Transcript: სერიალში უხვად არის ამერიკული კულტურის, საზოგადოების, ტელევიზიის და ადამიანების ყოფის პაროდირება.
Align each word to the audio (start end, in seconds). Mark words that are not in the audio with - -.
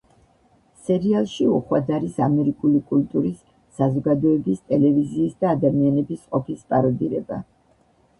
სერიალში 0.85 1.43
უხვად 1.57 1.91
არის 1.97 2.15
ამერიკული 2.27 2.81
კულტურის, 2.93 3.43
საზოგადოების, 3.79 4.63
ტელევიზიის 4.71 5.35
და 5.45 5.51
ადამიანების 5.55 6.25
ყოფის 6.33 6.65
პაროდირება. 6.73 7.39